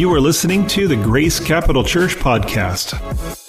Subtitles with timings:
[0.00, 3.39] You are listening to the Grace Capital Church podcast.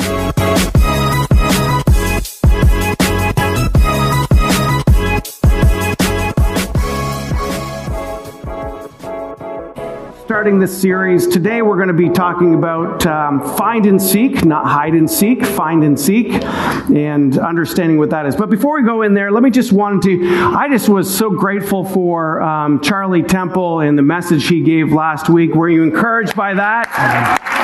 [10.41, 11.27] Starting this series.
[11.27, 15.45] Today we're going to be talking about um, find and seek, not hide and seek,
[15.45, 18.35] find and seek, and understanding what that is.
[18.35, 20.27] But before we go in there, let me just want to,
[20.57, 25.29] I just was so grateful for um, Charlie Temple and the message he gave last
[25.29, 25.53] week.
[25.53, 27.60] Were you encouraged by that?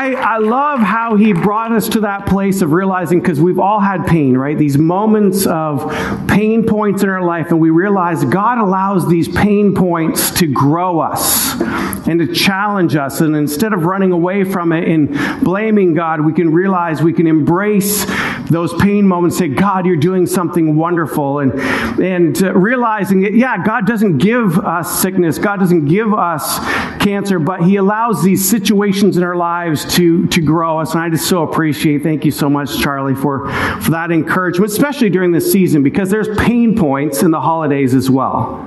[0.00, 3.80] I, I love how he brought us to that place of realizing, because we've all
[3.80, 4.56] had pain, right?
[4.56, 5.92] These moments of
[6.26, 11.00] pain points in our life, and we realize God allows these pain points to grow
[11.00, 11.60] us
[12.08, 13.20] and to challenge us.
[13.20, 17.26] And instead of running away from it and blaming God, we can realize we can
[17.26, 18.06] embrace
[18.50, 21.38] those pain moments, say, God, you're doing something wonderful.
[21.38, 21.52] And,
[22.00, 26.58] and uh, realizing that, yeah, God doesn't give us sickness, God doesn't give us
[27.00, 30.94] cancer, but He allows these situations in our lives to, to grow us.
[30.94, 35.10] And I just so appreciate, thank you so much, Charlie, for, for that encouragement, especially
[35.10, 38.66] during this season, because there's pain points in the holidays as well.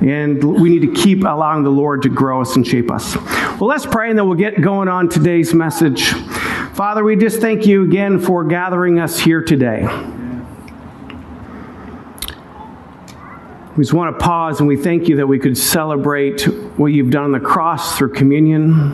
[0.00, 3.16] And we need to keep allowing the Lord to grow us and shape us.
[3.16, 6.14] Well, let's pray and then we'll get going on today's message.
[6.78, 9.82] Father, we just thank you again for gathering us here today.
[13.76, 16.42] We just want to pause and we thank you that we could celebrate
[16.78, 18.92] what you've done on the cross through communion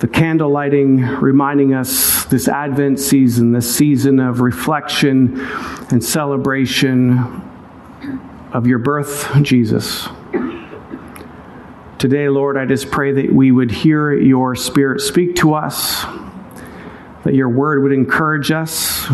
[0.00, 5.38] the candle lighting reminding us this Advent season, this season of reflection
[5.92, 7.16] and celebration
[8.52, 10.08] of your birth, Jesus.
[11.96, 16.04] Today, Lord, I just pray that we would hear your Spirit speak to us,
[17.24, 19.06] that your word would encourage us,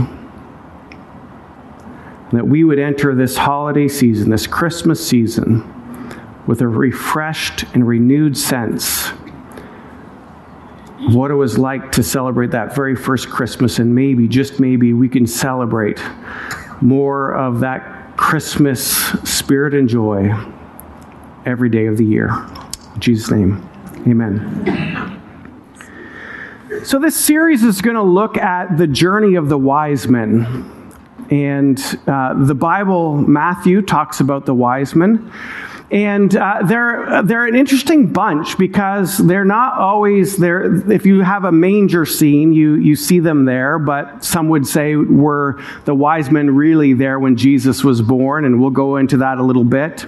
[2.33, 5.64] that we would enter this holiday season, this Christmas season,
[6.47, 9.11] with a refreshed and renewed sense
[11.06, 14.93] of what it was like to celebrate that very first Christmas, and maybe, just maybe,
[14.93, 16.00] we can celebrate
[16.81, 18.82] more of that Christmas
[19.25, 20.34] spirit and joy
[21.47, 22.28] every day of the year.
[22.94, 23.69] In Jesus' name,
[24.06, 24.89] amen.
[26.82, 30.96] So, this series is going to look at the journey of the wise men.
[31.30, 35.30] And uh, the Bible, Matthew talks about the wise men.
[35.90, 40.90] And uh, they're, they're an interesting bunch because they're not always there.
[40.90, 44.96] If you have a manger scene, you, you see them there, but some would say
[44.96, 48.46] were the wise men really there when Jesus was born?
[48.46, 50.06] And we'll go into that a little bit.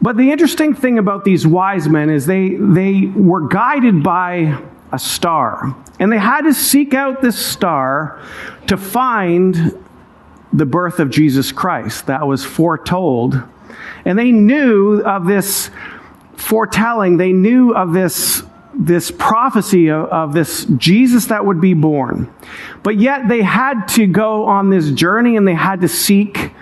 [0.00, 4.62] But the interesting thing about these wise men is they, they were guided by
[4.94, 5.76] a star.
[5.98, 8.22] And they had to seek out this star
[8.66, 9.78] to find
[10.52, 13.42] the birth of Jesus Christ that was foretold
[14.04, 15.70] and they knew of this
[16.36, 18.42] foretelling, they knew of this,
[18.74, 22.32] this prophecy of, of this Jesus that would be born.
[22.82, 26.52] But yet they had to go on this journey and they had to seek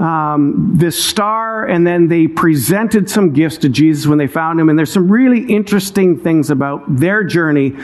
[0.00, 4.70] um, this star, and then they presented some gifts to Jesus when they found him.
[4.70, 7.76] And there's some really interesting things about their journey.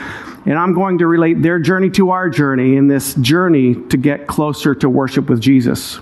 [0.45, 4.25] And I'm going to relate their journey to our journey in this journey to get
[4.25, 5.99] closer to worship with Jesus.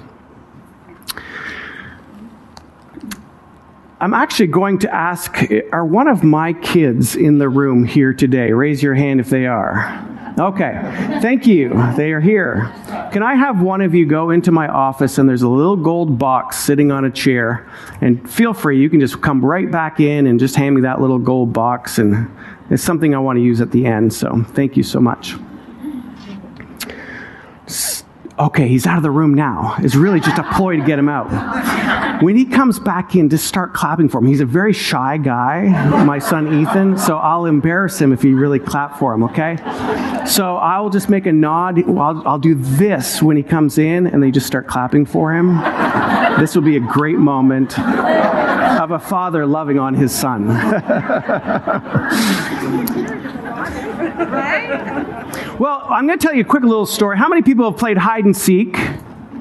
[4.00, 5.38] I'm actually going to ask
[5.74, 8.52] are one of my kids in the room here today?
[8.52, 10.15] Raise your hand if they are.
[10.38, 10.74] Okay,
[11.22, 11.70] thank you.
[11.96, 12.70] They are here.
[13.14, 16.20] Can I have one of you go into my office and there's a little gold
[16.20, 17.70] box sitting on a chair?
[18.02, 21.00] And feel free, you can just come right back in and just hand me that
[21.00, 22.00] little gold box.
[22.00, 22.30] And
[22.70, 24.14] it's something I want to use at the end.
[24.14, 25.36] So thank you so much.
[28.38, 29.78] Okay, he's out of the room now.
[29.80, 32.22] It's really just a ploy to get him out.
[32.22, 34.28] When he comes back in, just start clapping for him.
[34.28, 38.60] He's a very shy guy, my son Ethan, so I'll embarrass him if you really
[38.60, 39.56] clap for him, okay?
[40.28, 41.82] So I'll just make a nod.
[41.90, 45.56] I'll, I'll do this when he comes in, and they just start clapping for him.
[46.38, 50.48] This will be a great moment of a father loving on his son.
[55.60, 57.18] well, I'm going to tell you a quick little story.
[57.18, 58.78] How many people have played hide and seek?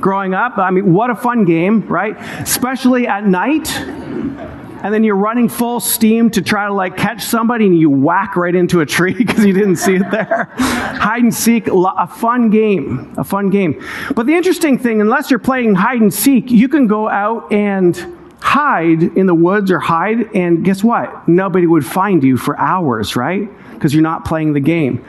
[0.05, 0.59] growing up.
[0.59, 2.15] I mean, what a fun game, right?
[2.43, 3.75] Especially at night.
[3.75, 8.37] And then you're running full steam to try to like catch somebody and you whack
[8.37, 10.51] right into a tree because you didn't see it there.
[10.59, 13.83] hide and seek, a fun game, a fun game.
[14.15, 17.97] But the interesting thing, unless you're playing hide and seek, you can go out and
[18.41, 21.27] hide in the woods or hide, and guess what?
[21.27, 23.49] Nobody would find you for hours, right?
[23.85, 25.05] Because you're not playing the game.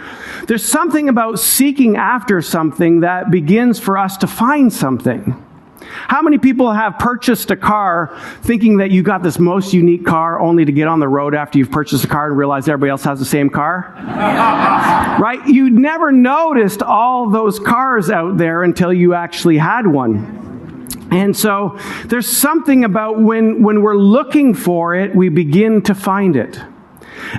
[0.50, 5.42] There's something about seeking after something that begins for us to find something.
[5.80, 10.42] How many people have purchased a car thinking that you got this most unique car
[10.42, 13.06] only to get on the road after you've purchased a car and realize everybody else
[13.06, 13.94] has the same car?
[13.98, 15.39] right?
[15.48, 20.89] You never noticed all those cars out there until you actually had one.
[21.12, 26.36] And so there's something about when, when we're looking for it, we begin to find
[26.36, 26.60] it.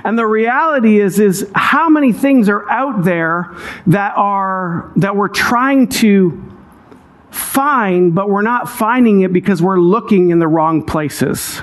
[0.03, 3.55] And the reality is, is how many things are out there
[3.87, 6.43] that are, that we're trying to
[7.29, 11.61] find, but we're not finding it because we're looking in the wrong places.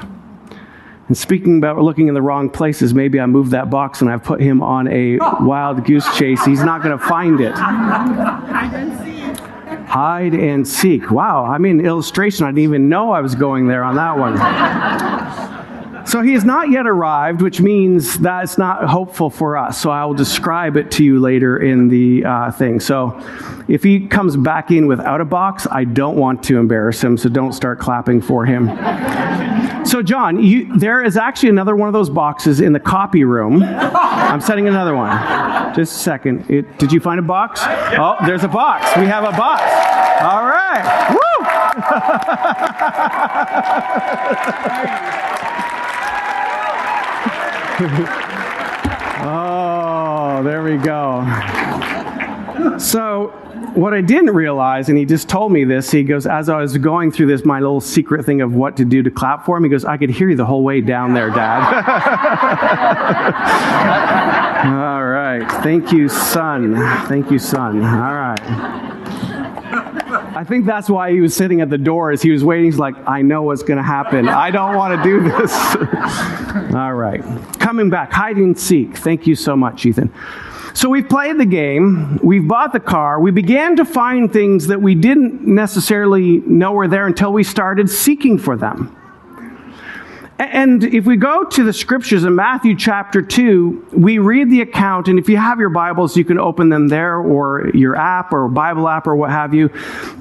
[1.06, 4.24] And speaking about looking in the wrong places, maybe I moved that box and I've
[4.24, 6.42] put him on a wild goose chase.
[6.44, 7.54] He's not going to find it.
[9.86, 11.10] Hide and seek.
[11.10, 12.46] Wow, I mean, illustration.
[12.46, 15.52] I didn't even know I was going there on that one.
[16.06, 19.80] So he has not yet arrived, which means that's not hopeful for us.
[19.80, 22.78] So I will describe it to you later in the uh, thing.
[22.80, 23.18] So
[23.68, 27.30] if he comes back in without a box, I don't want to embarrass him, so
[27.30, 28.66] don't start clapping for him.
[29.86, 33.62] so, John, you, there is actually another one of those boxes in the copy room.
[33.62, 35.10] I'm setting another one.
[35.74, 36.50] Just a second.
[36.50, 37.60] It, did you find a box?
[37.64, 38.94] Oh, there's a box.
[38.98, 39.62] We have a box.
[40.22, 41.10] All right.
[41.10, 41.20] Woo!
[49.24, 51.24] oh, there we go.
[52.78, 53.28] So,
[53.74, 56.78] what I didn't realize, and he just told me this, he goes, as I was
[56.78, 59.64] going through this, my little secret thing of what to do to clap for him,
[59.64, 61.62] he goes, I could hear you the whole way down there, Dad.
[64.66, 65.50] All right.
[65.64, 66.76] Thank you, son.
[67.08, 67.84] Thank you, son.
[67.84, 68.83] All right.
[70.36, 72.64] I think that's why he was sitting at the door as he was waiting.
[72.64, 74.28] He's like, I know what's going to happen.
[74.28, 75.52] I don't want to do this.
[76.74, 77.22] All right.
[77.60, 78.98] Coming back, hide and seek.
[78.98, 80.12] Thank you so much, Ethan.
[80.74, 84.82] So we've played the game, we've bought the car, we began to find things that
[84.82, 88.94] we didn't necessarily know were there until we started seeking for them.
[90.38, 95.06] And if we go to the scriptures in Matthew chapter 2, we read the account,
[95.06, 98.48] and if you have your Bibles, you can open them there, or your app, or
[98.48, 99.70] Bible app, or what have you.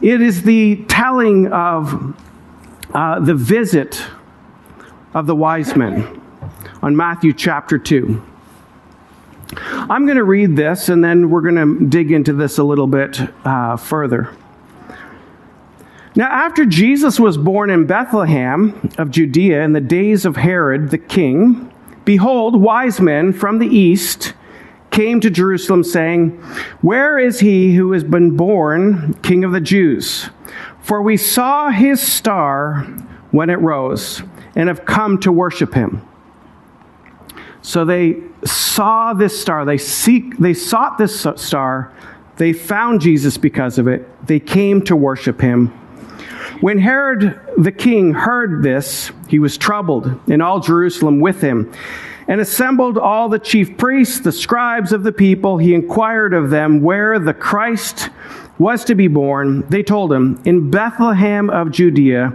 [0.04, 2.15] It is the telling of
[2.94, 4.04] uh, the visit
[5.15, 6.21] of the wise men
[6.83, 8.21] on Matthew chapter 2.
[9.57, 12.88] I'm going to read this, and then we're going to dig into this a little
[12.88, 14.36] bit uh, further.
[16.15, 21.00] Now, after Jesus was born in Bethlehem of Judea in the days of Herod the
[21.00, 21.74] king,
[22.06, 24.33] behold, wise men from the east
[24.92, 26.30] came to Jerusalem, saying,
[26.81, 30.30] Where is he who has been born king of the Jews?
[30.81, 32.83] For we saw his star
[33.31, 34.21] when it rose,
[34.56, 36.07] and have come to worship him.
[37.63, 41.92] So they saw this star, they seek they sought this star,
[42.38, 45.74] they found Jesus because of it, they came to worship him.
[46.63, 51.74] When Herod the king heard this, he was troubled, and all Jerusalem with him,
[52.30, 55.57] and assembled all the chief priests, the scribes of the people.
[55.57, 58.12] He inquired of them where the Christ
[58.60, 59.68] was to be born.
[59.68, 62.31] They told him, In Bethlehem of Judea.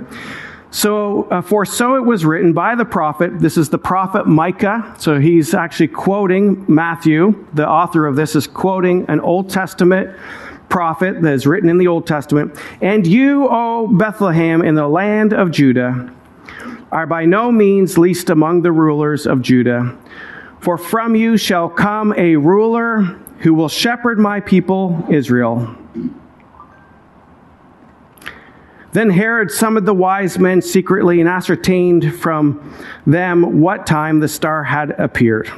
[0.71, 3.41] So, uh, for so it was written by the prophet.
[3.41, 4.95] This is the prophet Micah.
[4.99, 7.47] So he's actually quoting Matthew.
[7.55, 10.15] The author of this is quoting an Old Testament
[10.69, 12.57] prophet that is written in the Old Testament.
[12.81, 16.13] And you, O Bethlehem, in the land of Judah,
[16.91, 19.97] are by no means least among the rulers of Judah.
[20.61, 23.03] For from you shall come a ruler
[23.41, 25.75] who will shepherd my people Israel.
[28.93, 32.75] Then Herod summoned the wise men secretly and ascertained from
[33.07, 35.51] them what time the star had appeared.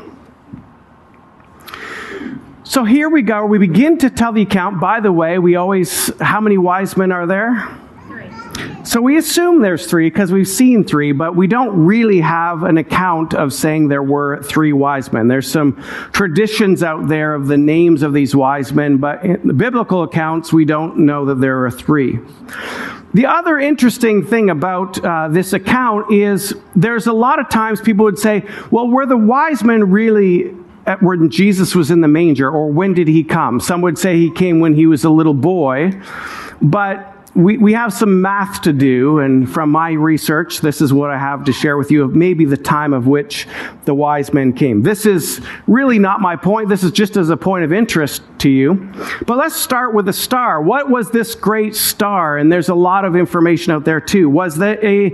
[2.71, 3.47] So here we go.
[3.47, 4.79] We begin to tell the account.
[4.79, 7.69] By the way, we always, how many wise men are there?
[8.07, 8.31] Three.
[8.85, 12.79] So we assume there's three because we've seen three, but we don't really have an
[12.79, 15.27] account of saying there were three wise men.
[15.27, 19.53] There's some traditions out there of the names of these wise men, but in the
[19.53, 22.21] biblical accounts, we don't know that there are three.
[23.15, 28.05] The other interesting thing about uh, this account is there's a lot of times people
[28.05, 30.55] would say, well, were the wise men really
[30.99, 33.61] when Jesus was in the manger, or when did he come?
[33.61, 35.93] Some would say he came when he was a little boy,
[36.61, 41.11] but we, we have some math to do, and from my research, this is what
[41.11, 43.47] I have to share with you of maybe the time of which
[43.85, 44.83] the wise men came.
[44.83, 46.69] This is really not my point.
[46.69, 48.93] This is just as a point of interest to you.
[49.27, 50.61] But let's start with the star.
[50.61, 52.37] What was this great star?
[52.37, 54.29] And there's a lot of information out there too.
[54.29, 55.11] Was that a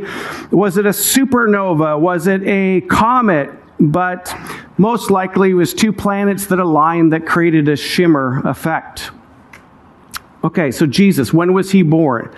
[0.51, 2.01] was it a supernova?
[2.01, 3.51] Was it a comet?
[3.79, 4.35] But
[4.79, 9.11] most likely it was two planets that aligned that created a shimmer effect.
[10.45, 12.35] Okay, so Jesus, when was he born?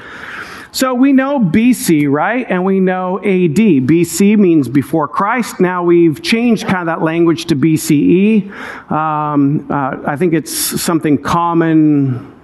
[0.71, 2.47] So we know BC, right?
[2.49, 3.57] And we know AD.
[3.57, 5.61] BC means before Christ.
[5.61, 8.51] Now we've changed kind of that language to BCE.
[8.91, 12.35] Um, uh, I think it's something common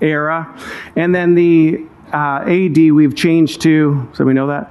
[0.00, 0.58] era.
[0.96, 4.70] And then the uh, AD we've changed to, so we know that?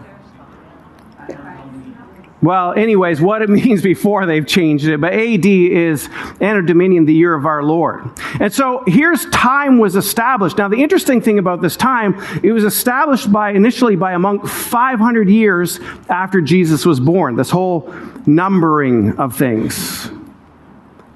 [2.45, 6.07] Well, anyways, what it means before they've changed it, but AD is
[6.39, 8.07] Anno Domini, the year of our Lord.
[8.39, 10.59] And so here's time was established.
[10.59, 14.47] Now, the interesting thing about this time, it was established by initially by a monk
[14.47, 17.35] 500 years after Jesus was born.
[17.35, 17.91] This whole
[18.27, 20.11] numbering of things.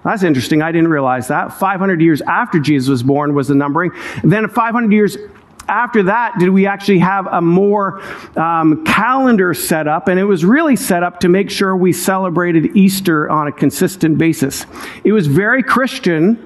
[0.03, 0.63] That's interesting.
[0.63, 1.53] I didn't realize that.
[1.53, 3.91] 500 years after Jesus was born was the numbering.
[4.23, 5.17] Then 500 years
[5.69, 8.01] after that did we actually have a more
[8.37, 12.75] um, calendar set up, and it was really set up to make sure we celebrated
[12.75, 14.65] Easter on a consistent basis.
[15.03, 16.45] It was very Christian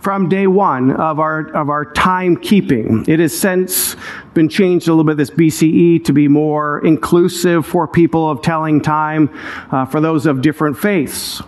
[0.00, 3.08] from day one of our of our timekeeping.
[3.08, 3.94] It has since
[4.34, 8.80] been changed a little bit this BCE to be more inclusive for people of telling
[8.80, 9.30] time
[9.70, 11.40] uh, for those of different faiths.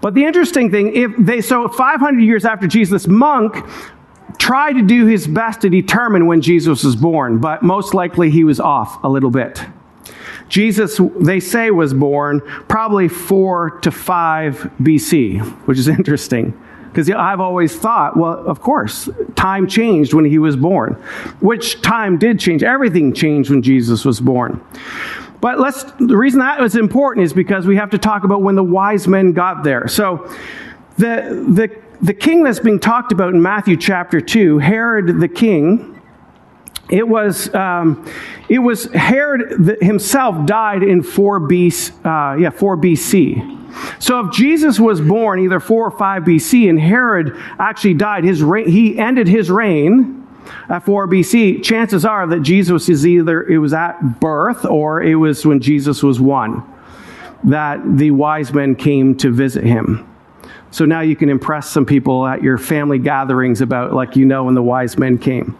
[0.00, 3.56] But the interesting thing, if they so 500 years after Jesus, monk
[4.38, 8.44] tried to do his best to determine when Jesus was born, but most likely he
[8.44, 9.64] was off a little bit.
[10.48, 16.58] Jesus, they say, was born probably 4 to 5 BC, which is interesting.
[16.84, 20.92] Because I've always thought, well, of course, time changed when he was born.
[21.40, 22.62] Which time did change?
[22.62, 24.64] Everything changed when Jesus was born.
[25.40, 28.54] But let's, the reason that was important is because we have to talk about when
[28.54, 29.88] the wise men got there.
[29.88, 30.32] So
[30.96, 36.00] the, the the king that's being talked about in Matthew chapter 2, Herod the king,
[36.90, 38.08] it was, um,
[38.48, 43.60] it was Herod himself died in 4 BC, uh, yeah, 4 BC.
[43.98, 48.42] So if Jesus was born either 4 or 5 BC and Herod actually died, his
[48.42, 50.26] reign, he ended his reign
[50.68, 55.14] at 4 BC, chances are that Jesus is either, it was at birth or it
[55.14, 56.62] was when Jesus was one
[57.44, 60.08] that the wise men came to visit him.
[60.74, 64.42] So now you can impress some people at your family gatherings about, like, you know,
[64.42, 65.56] when the wise men came.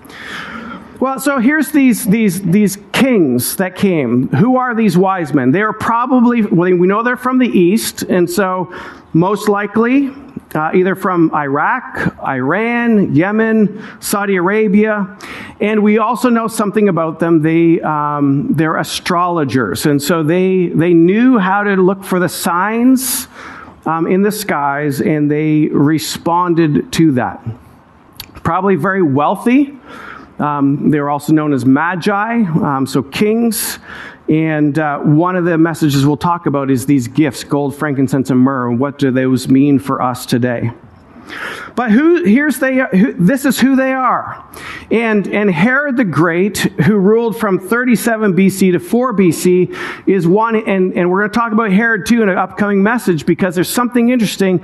[0.98, 4.26] Well, so here's these, these, these kings that came.
[4.30, 5.52] Who are these wise men?
[5.52, 8.74] They are probably, well, we know they're from the east, and so
[9.12, 10.10] most likely
[10.52, 15.16] uh, either from Iraq, Iran, Yemen, Saudi Arabia.
[15.60, 17.40] And we also know something about them.
[17.40, 23.28] They, um, they're astrologers, and so they, they knew how to look for the signs
[23.86, 27.44] um, in the skies, and they responded to that.
[28.42, 29.78] Probably very wealthy.
[30.38, 33.78] Um, they were also known as magi, um, so kings.
[34.28, 38.40] And uh, one of the messages we'll talk about is these gifts gold, frankincense, and
[38.40, 38.72] myrrh.
[38.72, 40.72] What do those mean for us today?
[41.76, 44.44] But who, here's they, who, this is who they are.
[44.92, 50.54] And, and Herod the Great, who ruled from 37 BC to 4 BC, is one,
[50.54, 53.68] and, and we're going to talk about Herod too in an upcoming message because there's
[53.68, 54.58] something interesting.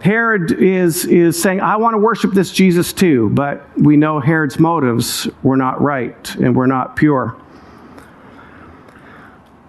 [0.00, 4.58] Herod is, is saying, I want to worship this Jesus too, but we know Herod's
[4.58, 7.36] motives were not right and were not pure.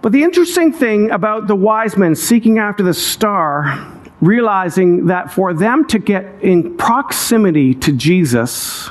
[0.02, 5.54] But the interesting thing about the wise men seeking after the star realizing that for
[5.54, 8.90] them to get in proximity to Jesus,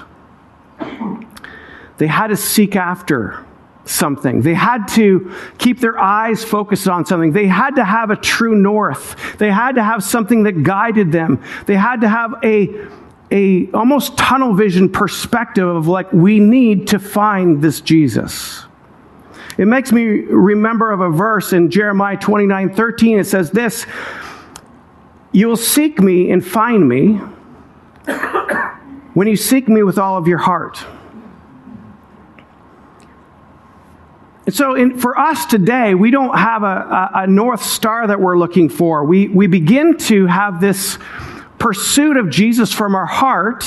[1.98, 3.46] they had to seek after
[3.86, 4.42] something.
[4.42, 7.32] They had to keep their eyes focused on something.
[7.32, 9.38] They had to have a true north.
[9.38, 11.44] They had to have something that guided them.
[11.66, 12.88] They had to have a
[13.30, 18.64] a almost tunnel vision perspective of like we need to find this Jesus.
[19.58, 23.20] It makes me remember of a verse in Jeremiah 29, 13.
[23.20, 23.86] It says this,
[25.38, 27.14] you will seek me and find me
[29.14, 30.84] when you seek me with all of your heart.
[34.48, 38.20] And so, in, for us today, we don't have a, a, a North Star that
[38.20, 39.04] we're looking for.
[39.04, 40.98] We, we begin to have this
[41.60, 43.64] pursuit of Jesus from our heart.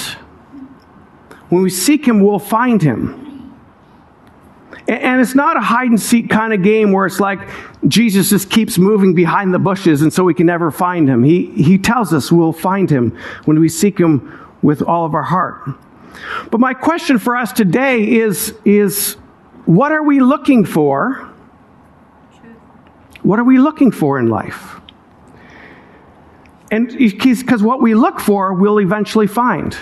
[1.50, 3.19] When we seek Him, we'll find Him.
[4.90, 7.38] And it's not a hide and seek kind of game where it's like
[7.86, 11.22] Jesus just keeps moving behind the bushes and so we can never find him.
[11.22, 15.22] He, he tells us we'll find him when we seek him with all of our
[15.22, 15.62] heart.
[16.50, 19.14] But my question for us today is, is
[19.64, 21.30] what are we looking for?
[23.22, 24.80] What are we looking for in life?
[26.72, 29.76] And because what we look for, we'll eventually find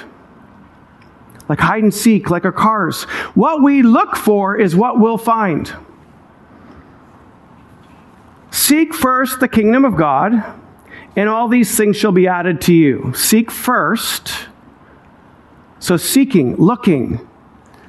[1.48, 3.04] like hide and seek, like our cars.
[3.34, 5.74] What we look for is what we'll find.
[8.50, 10.32] Seek first the kingdom of God,
[11.16, 13.12] and all these things shall be added to you.
[13.14, 14.48] Seek first.
[15.80, 17.26] So, seeking, looking,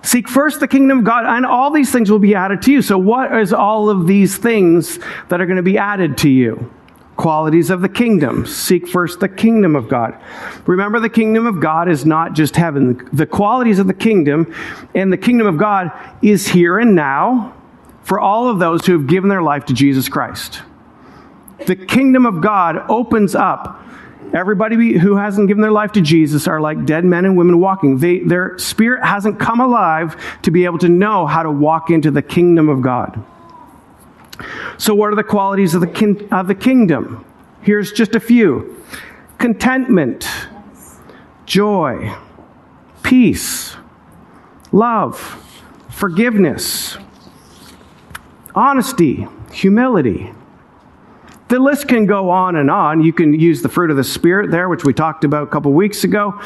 [0.01, 2.82] Seek first the kingdom of God, and all these things will be added to you.
[2.82, 6.72] So, what is all of these things that are going to be added to you?
[7.20, 8.46] Qualities of the kingdom.
[8.46, 10.18] Seek first the kingdom of God.
[10.66, 13.10] Remember, the kingdom of God is not just heaven.
[13.12, 14.56] The qualities of the kingdom
[14.96, 17.54] and the kingdom of God is here and now
[18.04, 20.62] for all of those who have given their life to Jesus Christ.
[21.66, 23.84] The kingdom of God opens up
[24.32, 27.98] Everybody who hasn't given their life to Jesus are like dead men and women walking.
[27.98, 32.12] They, their spirit hasn't come alive to be able to know how to walk into
[32.12, 33.26] the kingdom of God.
[34.77, 37.25] So, what are the qualities of the, kin- of the kingdom?
[37.62, 38.84] Here's just a few
[39.38, 40.27] contentment,
[41.46, 42.15] joy,
[43.03, 43.75] peace,
[44.72, 45.17] love,
[45.89, 46.98] forgiveness,
[48.55, 50.34] honesty, humility
[51.50, 53.01] the list can go on and on.
[53.01, 55.74] You can use the fruit of the Spirit there, which we talked about a couple
[55.74, 56.39] weeks ago.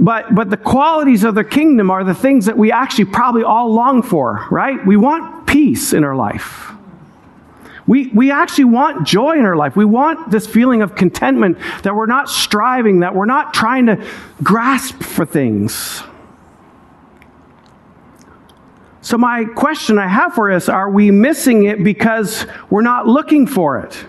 [0.00, 3.72] But, but the qualities of the kingdom are the things that we actually probably all
[3.72, 4.84] long for, right?
[4.86, 6.72] We want peace in our life.
[7.88, 9.74] We, we actually want joy in our life.
[9.74, 14.06] We want this feeling of contentment that we're not striving, that we're not trying to
[14.42, 16.02] grasp for things.
[19.00, 23.46] So, my question I have for us are we missing it because we're not looking
[23.46, 24.04] for it?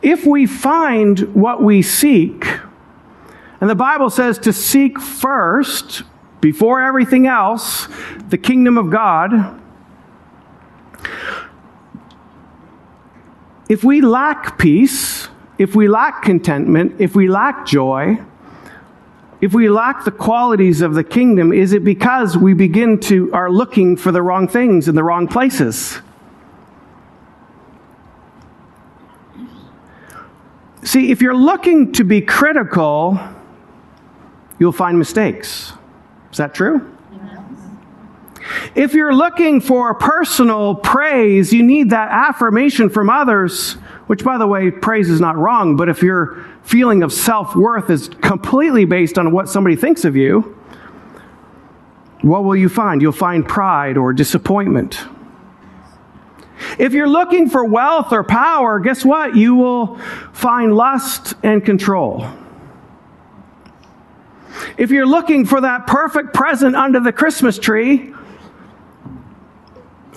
[0.00, 2.46] If we find what we seek,
[3.60, 6.04] and the Bible says to seek first,
[6.40, 7.88] before everything else,
[8.28, 9.60] the kingdom of God.
[13.68, 18.18] If we lack peace, if we lack contentment, if we lack joy,
[19.40, 23.50] if we lack the qualities of the kingdom, is it because we begin to are
[23.50, 25.98] looking for the wrong things in the wrong places?
[30.82, 33.20] See, if you're looking to be critical,
[34.58, 35.72] you'll find mistakes.
[36.32, 36.97] Is that true?
[38.78, 43.72] If you're looking for personal praise, you need that affirmation from others,
[44.06, 47.90] which, by the way, praise is not wrong, but if your feeling of self worth
[47.90, 50.56] is completely based on what somebody thinks of you,
[52.22, 53.02] what will you find?
[53.02, 55.04] You'll find pride or disappointment.
[56.78, 59.34] If you're looking for wealth or power, guess what?
[59.34, 59.98] You will
[60.32, 62.24] find lust and control.
[64.76, 68.14] If you're looking for that perfect present under the Christmas tree,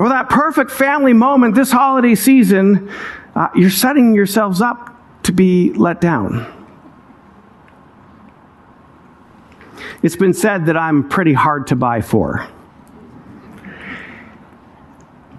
[0.01, 2.89] or that perfect family moment this holiday season,
[3.35, 6.51] uh, you're setting yourselves up to be let down.
[10.01, 12.47] It's been said that I'm pretty hard to buy for.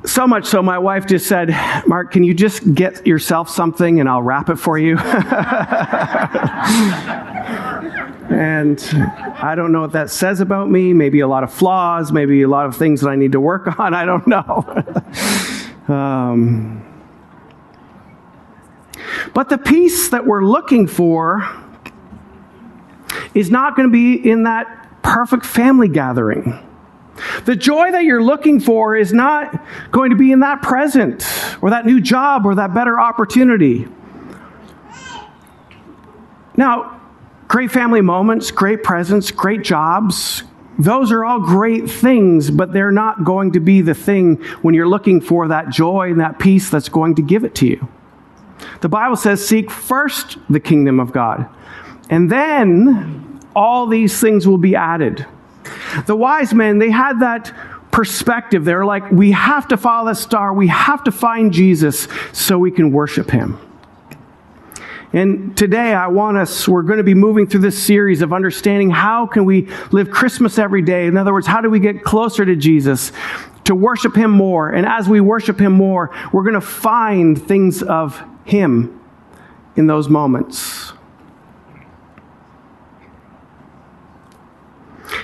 [0.05, 1.49] So much so, my wife just said,
[1.89, 4.97] Mark, can you just get yourself something and I'll wrap it for you?
[8.43, 8.81] and
[9.39, 10.93] I don't know what that says about me.
[10.93, 13.79] Maybe a lot of flaws, maybe a lot of things that I need to work
[13.79, 13.95] on.
[13.95, 14.65] I don't know.
[15.87, 16.85] um,
[19.33, 21.49] but the peace that we're looking for
[23.33, 26.59] is not going to be in that perfect family gathering.
[27.45, 31.25] The joy that you're looking for is not going to be in that present
[31.63, 33.87] or that new job or that better opportunity.
[36.57, 37.02] Now,
[37.53, 40.43] great family moments, great presents, great jobs,
[40.79, 44.89] those are all great things, but they're not going to be the thing when you're
[44.89, 47.89] looking for that joy and that peace that's going to give it to you.
[48.81, 51.47] The Bible says, Seek first the kingdom of God,
[52.09, 55.27] and then all these things will be added.
[56.07, 57.53] The wise men, they had that
[57.91, 58.65] perspective.
[58.65, 62.71] They're like, we have to follow the star, we have to find Jesus so we
[62.71, 63.59] can worship him.
[65.13, 68.91] And today I want us, we're going to be moving through this series of understanding
[68.91, 71.07] how can we live Christmas every day.
[71.07, 73.13] In other words, how do we get closer to Jesus,
[73.65, 74.71] to worship him more?
[74.71, 79.01] And as we worship him more, we're going to find things of him
[79.77, 80.95] in those moments.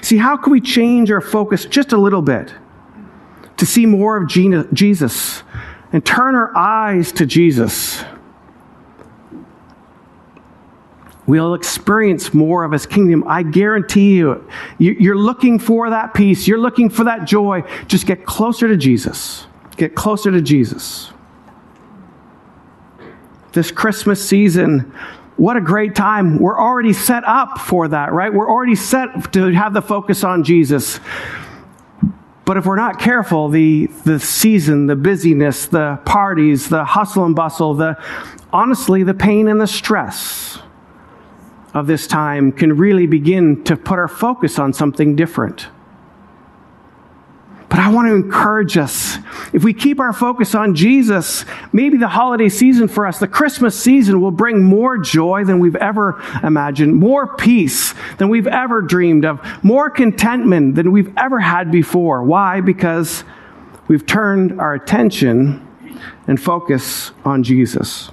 [0.02, 2.54] See, how can we change our focus just a little bit
[3.56, 5.42] to see more of Jesus
[5.92, 8.04] and turn our eyes to Jesus?
[11.28, 13.22] We'll experience more of his kingdom.
[13.26, 14.48] I guarantee you.
[14.78, 16.48] You're looking for that peace.
[16.48, 17.64] You're looking for that joy.
[17.86, 19.46] Just get closer to Jesus.
[19.76, 21.12] Get closer to Jesus.
[23.52, 24.90] This Christmas season,
[25.36, 26.38] what a great time.
[26.38, 28.32] We're already set up for that, right?
[28.32, 30.98] We're already set to have the focus on Jesus.
[32.46, 37.36] But if we're not careful, the, the season, the busyness, the parties, the hustle and
[37.36, 38.02] bustle, the
[38.50, 40.58] honestly, the pain and the stress
[41.74, 45.68] of this time can really begin to put our focus on something different.
[47.68, 49.18] But I want to encourage us.
[49.52, 53.78] If we keep our focus on Jesus, maybe the holiday season for us, the Christmas
[53.78, 59.26] season, will bring more joy than we've ever imagined, more peace than we've ever dreamed
[59.26, 62.24] of, more contentment than we've ever had before.
[62.24, 62.62] Why?
[62.62, 63.22] Because
[63.86, 65.66] we've turned our attention
[66.26, 68.10] and focus on Jesus.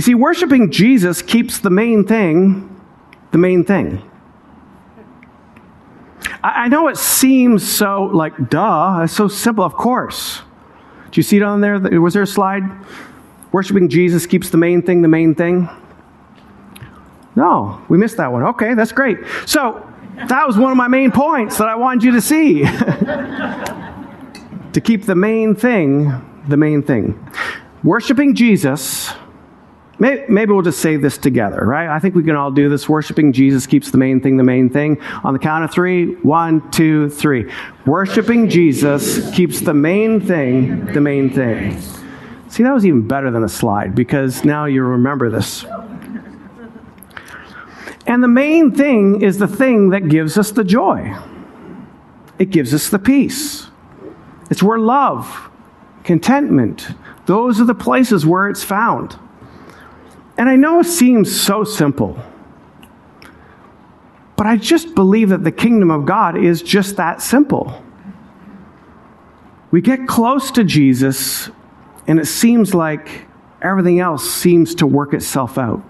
[0.00, 2.74] You see, worshiping Jesus keeps the main thing
[3.32, 4.02] the main thing.
[6.42, 10.40] I know it seems so like, duh, it's so simple, of course.
[11.10, 11.78] Do you see it on there?
[12.00, 12.62] Was there a slide?
[13.52, 15.68] Worshiping Jesus keeps the main thing the main thing?
[17.36, 18.42] No, we missed that one.
[18.42, 19.18] Okay, that's great.
[19.44, 19.86] So,
[20.16, 22.60] that was one of my main points that I wanted you to see.
[24.72, 26.10] to keep the main thing
[26.48, 27.22] the main thing.
[27.84, 29.12] Worshiping Jesus
[30.00, 31.94] Maybe we'll just say this together, right?
[31.94, 32.88] I think we can all do this.
[32.88, 34.98] Worshiping Jesus keeps the main thing the main thing.
[35.24, 37.52] On the count of three, one, two, three.
[37.84, 41.78] Worshiping Jesus keeps the main thing the main thing.
[42.48, 45.66] See, that was even better than a slide because now you remember this.
[48.06, 51.14] And the main thing is the thing that gives us the joy,
[52.38, 53.66] it gives us the peace.
[54.50, 55.50] It's where love,
[56.04, 56.88] contentment,
[57.26, 59.18] those are the places where it's found.
[60.40, 62.18] And I know it seems so simple,
[64.36, 67.84] but I just believe that the kingdom of God is just that simple.
[69.70, 71.50] We get close to Jesus,
[72.06, 73.26] and it seems like
[73.60, 75.82] everything else seems to work itself out.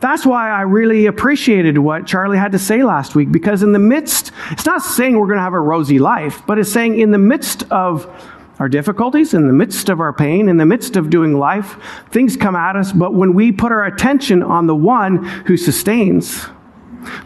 [0.00, 3.78] That's why I really appreciated what Charlie had to say last week, because in the
[3.78, 7.12] midst, it's not saying we're going to have a rosy life, but it's saying in
[7.12, 8.12] the midst of
[8.58, 11.76] our difficulties, in the midst of our pain, in the midst of doing life,
[12.10, 12.92] things come at us.
[12.92, 16.46] But when we put our attention on the one who sustains,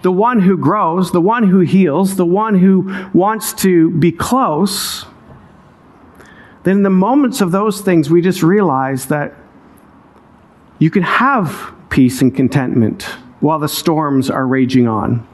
[0.02, 5.04] the one who grows, the one who heals, the one who wants to be close,
[6.64, 9.34] then in the moments of those things, we just realize that
[10.78, 13.04] you can have peace and contentment
[13.40, 15.26] while the storms are raging on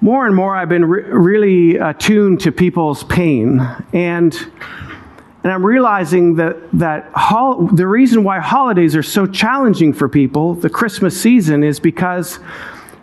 [0.00, 3.60] more and more I've been re- really attuned to people's pain.
[3.92, 4.34] And,
[5.42, 7.10] and I'm realizing that, that
[7.72, 12.38] the reason why holidays are so challenging for people, the Christmas season, is because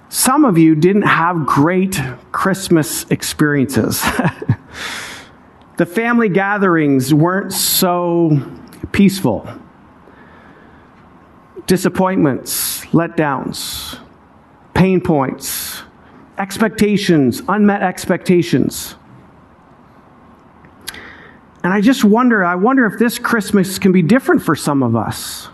[0.09, 1.99] some of you didn't have great
[2.31, 4.01] Christmas experiences.
[5.77, 8.39] the family gatherings weren't so
[8.91, 9.47] peaceful.
[11.65, 13.97] Disappointments, letdowns,
[14.75, 15.81] pain points,
[16.43, 18.95] expectations, unmet expectations.
[21.63, 24.93] And I just wonder, I wonder if this Christmas can be different for some of
[24.93, 25.47] us.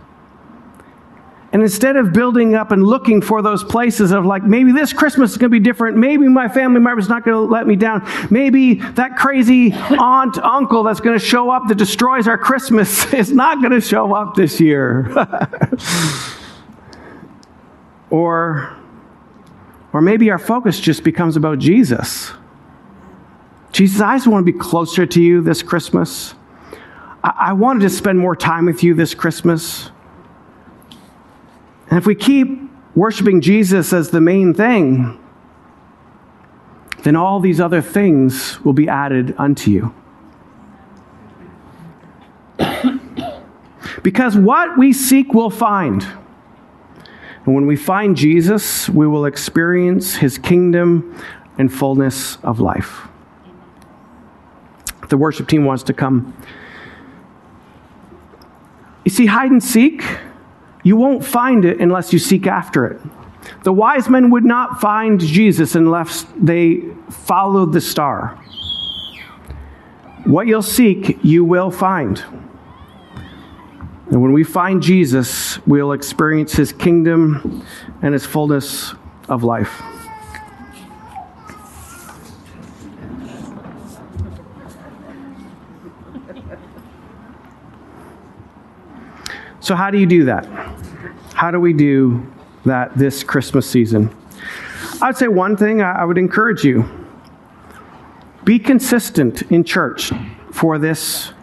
[1.54, 5.32] And instead of building up and looking for those places of like, maybe this Christmas
[5.32, 5.96] is going to be different.
[5.96, 8.08] Maybe my family member is not going to let me down.
[8.32, 13.32] Maybe that crazy aunt, uncle that's going to show up that destroys our Christmas is
[13.32, 15.12] not going to show up this year.
[18.10, 18.79] or
[19.94, 22.32] or maybe our focus just becomes about Jesus.
[23.72, 26.36] Jesus, I just want to be closer to you this Christmas.
[27.24, 29.92] I, wanted to spend more time with you this Christmas.
[31.90, 32.62] And if we keep
[32.96, 35.20] worshiping Jesus as the main thing,
[37.04, 39.94] then all these other things will be added unto you.
[44.04, 46.06] because what we seek, we'll find.
[47.50, 51.20] And when we find Jesus, we will experience his kingdom
[51.58, 53.08] and fullness of life.
[55.10, 56.38] The worship team wants to come.
[59.04, 60.04] You see, hide and seek,
[60.84, 63.02] you won't find it unless you seek after it.
[63.64, 68.38] The wise men would not find Jesus unless they followed the star.
[70.26, 72.24] What you'll seek, you will find.
[74.12, 77.64] And when we find Jesus, we'll experience his kingdom
[78.02, 78.96] and his fullness
[79.28, 79.82] of life.
[89.60, 90.48] So, how do you do that?
[91.36, 92.26] How do we do
[92.66, 94.10] that this Christmas season?
[95.00, 96.90] I'd say one thing I would encourage you
[98.44, 100.12] be consistent in church
[100.52, 101.34] for this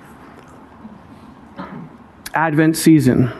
[2.37, 3.33] Advent season.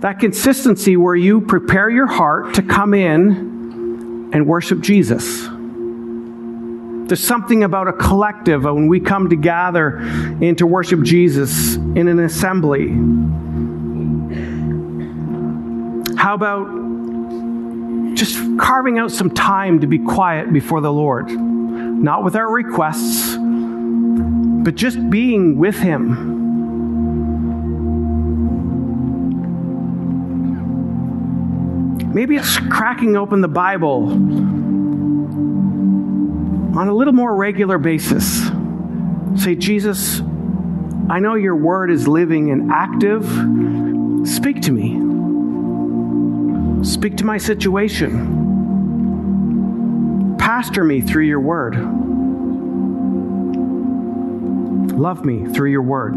[0.00, 5.48] that consistency where you prepare your heart to come in and worship Jesus.
[7.08, 12.20] There's something about a collective when we come together and to worship Jesus in an
[12.20, 12.90] assembly.
[16.16, 16.68] How about
[18.14, 23.36] just carving out some time to be quiet before the Lord, not with our requests,
[23.36, 26.37] but just being with Him.
[32.18, 34.10] Maybe it's cracking open the Bible
[36.76, 38.48] on a little more regular basis.
[39.36, 40.18] Say, Jesus,
[41.08, 43.24] I know your word is living and active.
[44.28, 44.98] Speak to me.
[46.84, 48.34] Speak to my situation.
[50.40, 51.76] Pastor me through your word.
[54.98, 56.16] Love me through your word.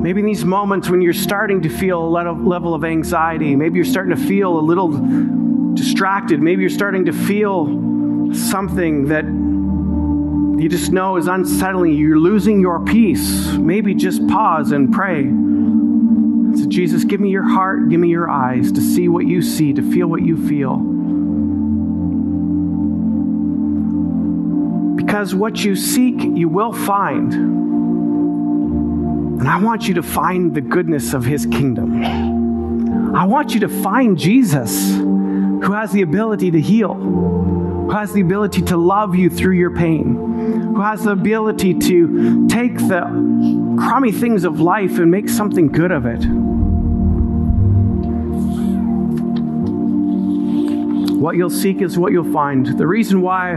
[0.00, 3.84] Maybe in these moments when you're starting to feel a level of anxiety, maybe you're
[3.84, 9.24] starting to feel a little distracted, maybe you're starting to feel something that
[10.60, 13.46] you just know is unsettling you, you're losing your peace.
[13.52, 15.24] Maybe just pause and pray.
[16.58, 19.74] So, Jesus, give me your heart, give me your eyes to see what you see,
[19.74, 20.76] to feel what you feel.
[24.96, 27.69] Because what you seek, you will find.
[29.40, 32.04] And I want you to find the goodness of his kingdom.
[33.16, 38.20] I want you to find Jesus, who has the ability to heal, who has the
[38.20, 40.14] ability to love you through your pain,
[40.74, 43.00] who has the ability to take the
[43.78, 46.22] crummy things of life and make something good of it.
[51.16, 52.78] What you'll seek is what you'll find.
[52.78, 53.52] The reason why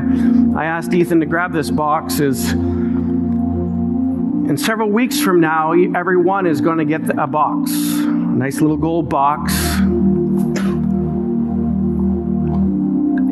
[0.55, 2.53] I asked Ethan to grab this box is
[4.53, 7.71] and several weeks from now, everyone is going to get a box.
[7.71, 9.51] A nice little gold box.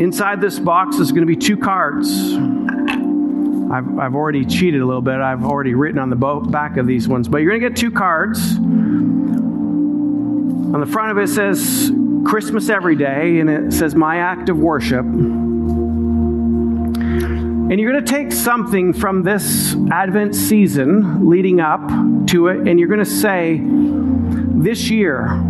[0.01, 2.09] Inside this box is going to be two cards.
[3.71, 5.17] I've, I've already cheated a little bit.
[5.17, 7.27] I've already written on the back of these ones.
[7.27, 8.55] But you're going to get two cards.
[10.73, 11.91] On the front of it says
[12.25, 15.05] Christmas every day, and it says My Act of Worship.
[17.71, 21.79] And you're going to take something from this Advent season leading up
[22.27, 25.41] to it, and you're going to say, This year,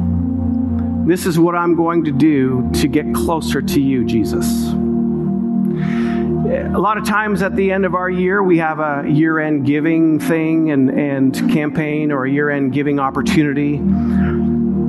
[1.07, 4.45] this is what I'm going to do to get closer to you, Jesus.
[4.67, 9.65] A lot of times at the end of our year, we have a year end
[9.65, 13.77] giving thing and, and campaign or a year end giving opportunity.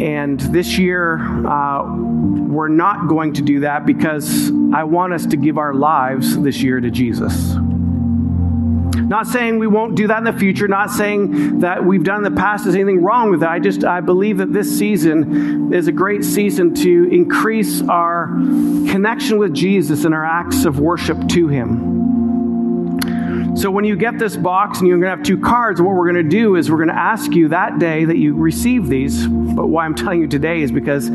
[0.00, 5.37] And this year, uh, we're not going to do that because I want us to
[5.37, 7.55] give our lives this year to Jesus.
[9.12, 12.35] Not saying we won't do that in the future, not saying that we've done in
[12.35, 13.50] the past is anything wrong with that.
[13.50, 19.38] I just I believe that this season is a great season to increase our connection
[19.38, 22.21] with Jesus and our acts of worship to him.
[23.54, 26.10] So when you get this box and you're going to have two cards, what we're
[26.10, 29.26] going to do is we're going to ask you that day that you receive these.
[29.26, 31.08] But why I'm telling you today is because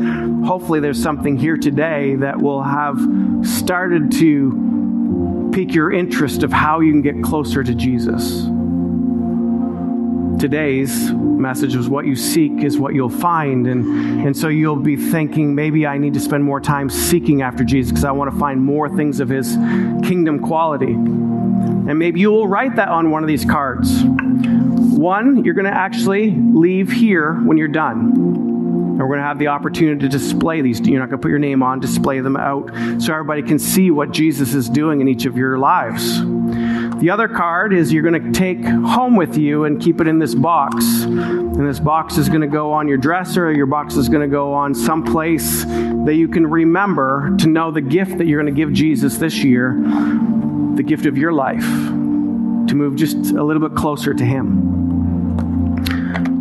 [0.46, 2.98] hopefully there's something here today that will have
[3.42, 8.46] started to pique your interest of how you can get closer to Jesus.
[10.38, 13.66] Today's message was what you seek is what you'll find.
[13.66, 17.64] And, and so you'll be thinking, maybe I need to spend more time seeking after
[17.64, 19.56] Jesus because I want to find more things of his
[20.06, 20.92] kingdom quality.
[20.92, 24.02] And maybe you will write that on one of these cards.
[24.04, 27.98] One, you're going to actually leave here when you're done.
[28.98, 30.80] And we're going to have the opportunity to display these.
[30.80, 32.68] You're not going to put your name on, display them out
[33.00, 36.20] so everybody can see what Jesus is doing in each of your lives.
[36.98, 40.18] The other card is you're going to take home with you and keep it in
[40.18, 41.04] this box.
[41.04, 44.28] And this box is going to go on your dresser, or your box is going
[44.28, 48.42] to go on some place that you can remember to know the gift that you're
[48.42, 49.74] going to give Jesus this year
[50.74, 54.87] the gift of your life to move just a little bit closer to Him.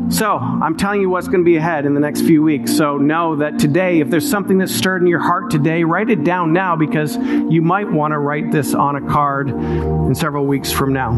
[0.10, 2.76] So, I'm telling you what's going to be ahead in the next few weeks.
[2.76, 6.24] So, know that today, if there's something that's stirred in your heart today, write it
[6.24, 10.72] down now because you might want to write this on a card in several weeks
[10.72, 11.12] from now.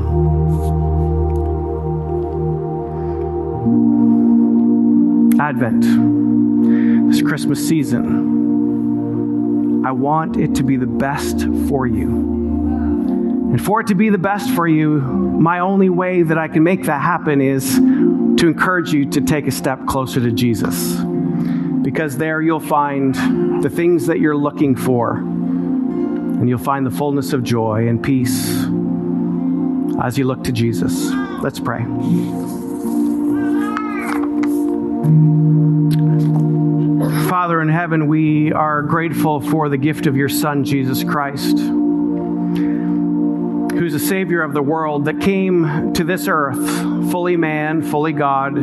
[5.40, 5.84] Advent,
[7.12, 8.40] this Christmas season,
[9.86, 12.08] I want it to be the best for you.
[13.52, 16.64] And for it to be the best for you, my only way that I can
[16.64, 17.80] make that happen is
[18.40, 20.96] to encourage you to take a step closer to Jesus.
[21.82, 23.14] Because there you'll find
[23.62, 28.64] the things that you're looking for, and you'll find the fullness of joy and peace
[30.02, 31.10] as you look to Jesus.
[31.42, 31.84] Let's pray.
[37.30, 41.58] Father in heaven, we are grateful for the gift of your Son, Jesus Christ
[43.72, 46.58] who's a Savior of the world, that came to this earth,
[47.12, 48.58] fully man, fully God,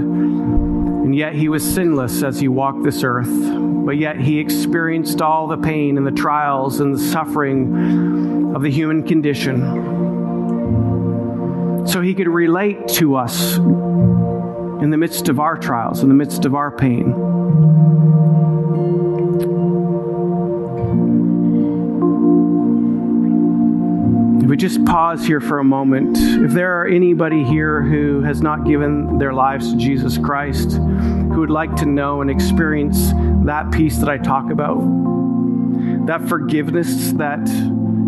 [1.07, 3.31] And yet he was sinless as he walked this earth.
[3.31, 8.71] But yet he experienced all the pain and the trials and the suffering of the
[8.73, 9.61] human condition.
[11.87, 16.45] So he could relate to us in the midst of our trials, in the midst
[16.45, 17.12] of our pain.
[24.57, 28.64] We just pause here for a moment, if there are anybody here who has not
[28.64, 33.11] given their lives to Jesus Christ, who would like to know and experience
[33.45, 34.79] that peace that I talk about,
[36.07, 37.47] that forgiveness that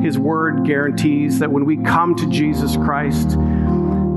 [0.00, 3.36] His Word guarantees, that when we come to Jesus Christ,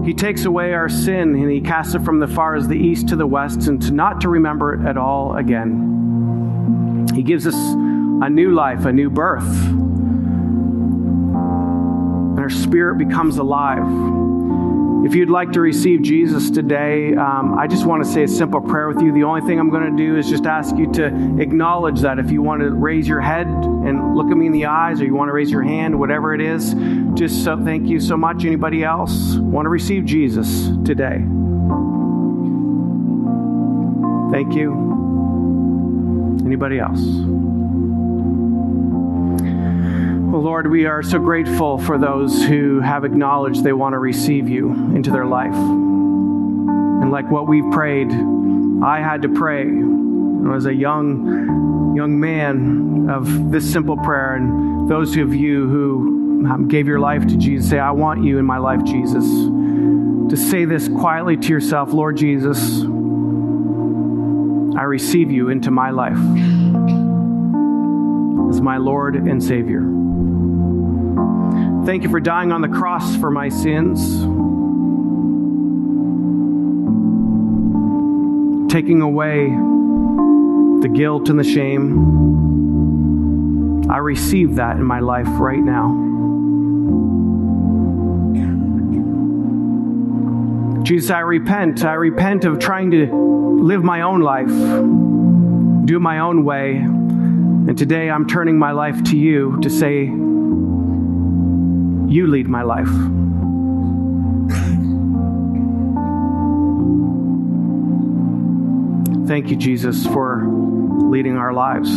[0.06, 3.10] He takes away our sin and He casts it from the far as the east
[3.10, 7.10] to the west, and to not to remember it at all again.
[7.13, 9.90] He gives us a new life, a new birth
[12.52, 13.84] spirit becomes alive.
[15.04, 18.62] If you'd like to receive Jesus today, um, I just want to say a simple
[18.62, 19.12] prayer with you.
[19.12, 21.06] The only thing I'm going to do is just ask you to
[21.40, 22.20] acknowledge that.
[22.20, 25.06] If you want to raise your head and look at me in the eyes, or
[25.06, 26.76] you want to raise your hand, whatever it is,
[27.16, 28.46] just so thank you so much.
[28.46, 31.26] Anybody else want to receive Jesus today?
[34.32, 34.72] Thank you.
[36.46, 37.51] Anybody else?
[40.41, 44.71] Lord, we are so grateful for those who have acknowledged they want to receive you
[44.95, 45.54] into their life.
[45.54, 48.12] And like what we've prayed,
[48.84, 49.67] I had to pray
[50.56, 54.34] as a young young man of this simple prayer.
[54.34, 58.39] And those of you who um, gave your life to Jesus say I want you
[58.39, 59.23] in my life Jesus.
[59.23, 62.82] To say this quietly to yourself Lord Jesus
[64.75, 66.17] I receive you into my life
[68.49, 70.01] as my Lord and Savior
[71.84, 74.00] Thank you for dying on the cross for my sins,
[78.72, 79.48] taking away
[80.82, 82.30] the guilt and the shame.
[83.89, 86.10] I receive that in my life right now.
[90.84, 91.84] Jesus, I repent.
[91.84, 93.08] I repent of trying to
[93.62, 94.50] live my own life,
[95.86, 96.76] do my own way.
[96.78, 100.21] And today I'm turning my life to you to say,
[102.12, 102.89] you lead my life.
[109.28, 111.89] Thank you, Jesus, for leading our lives.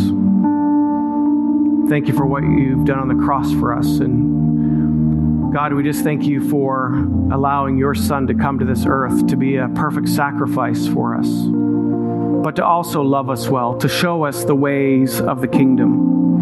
[1.91, 3.87] Thank you for what you've done on the cross for us.
[3.99, 6.95] And God, we just thank you for
[7.33, 11.29] allowing your Son to come to this earth to be a perfect sacrifice for us,
[11.29, 16.34] but to also love us well, to show us the ways of the kingdom.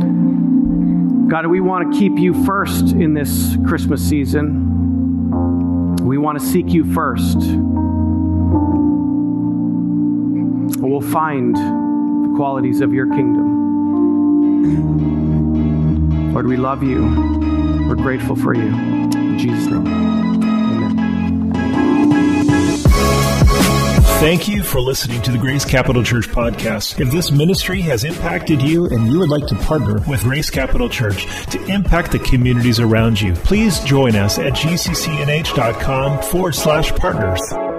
[1.32, 5.96] God, we want to keep you first in this Christmas season.
[6.04, 7.38] We want to seek you first.
[10.78, 13.48] We'll find the qualities of your kingdom.
[16.34, 17.02] Lord, we love you.
[17.88, 18.68] We're grateful for you.
[18.68, 20.01] In Jesus' name.
[24.22, 27.00] Thank you for listening to the Grace Capital Church podcast.
[27.00, 30.88] If this ministry has impacted you and you would like to partner with Grace Capital
[30.88, 37.71] Church to impact the communities around you, please join us at gccnh.com forward slash partners.